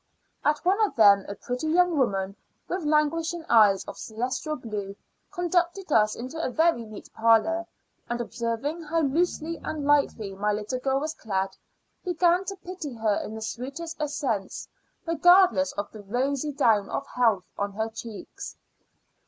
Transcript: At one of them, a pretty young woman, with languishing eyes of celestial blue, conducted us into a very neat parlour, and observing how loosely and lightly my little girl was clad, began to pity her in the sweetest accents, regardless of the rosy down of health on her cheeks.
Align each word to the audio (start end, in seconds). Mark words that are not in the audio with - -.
At 0.43 0.65
one 0.65 0.81
of 0.83 0.95
them, 0.95 1.27
a 1.29 1.35
pretty 1.35 1.67
young 1.67 1.95
woman, 1.95 2.35
with 2.67 2.83
languishing 2.83 3.45
eyes 3.47 3.85
of 3.85 3.99
celestial 3.99 4.55
blue, 4.55 4.95
conducted 5.31 5.91
us 5.91 6.15
into 6.15 6.43
a 6.43 6.49
very 6.49 6.83
neat 6.85 7.07
parlour, 7.13 7.67
and 8.09 8.19
observing 8.19 8.81
how 8.81 9.01
loosely 9.01 9.59
and 9.63 9.85
lightly 9.85 10.33
my 10.33 10.53
little 10.53 10.79
girl 10.79 11.01
was 11.01 11.13
clad, 11.13 11.55
began 12.03 12.45
to 12.45 12.55
pity 12.65 12.95
her 12.95 13.17
in 13.17 13.35
the 13.35 13.43
sweetest 13.43 14.01
accents, 14.01 14.67
regardless 15.05 15.71
of 15.73 15.91
the 15.91 16.01
rosy 16.01 16.51
down 16.51 16.89
of 16.89 17.05
health 17.05 17.45
on 17.55 17.73
her 17.73 17.87
cheeks. 17.89 18.57